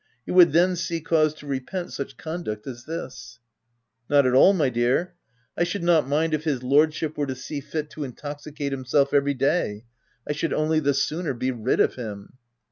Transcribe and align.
You 0.25 0.33
would 0.33 0.51
then 0.51 0.75
see 0.75 0.99
cause 0.99 1.31
to 1.35 1.45
repent 1.45 1.93
such 1.93 2.17
conduct 2.17 2.65
as 2.65 2.85
this/'" 2.85 3.37
Not 4.09 4.25
at 4.25 4.33
all, 4.33 4.51
my 4.51 4.69
dear! 4.69 5.13
I 5.55 5.63
should 5.63 5.83
not 5.83 6.07
mind 6.07 6.33
if 6.33 6.43
his 6.43 6.63
Lordship 6.63 7.19
were 7.19 7.27
to 7.27 7.35
see 7.35 7.59
fit 7.61 7.91
to 7.91 8.03
intoxicate 8.03 8.71
himself 8.71 9.13
every 9.13 9.35
day: 9.35 9.85
I 10.27 10.31
should 10.31 10.53
only 10.53 10.79
the 10.79 10.95
sooner 10.95 11.35
be 11.35 11.51
rid 11.51 11.79
of 11.79 11.93
him." 11.93 12.33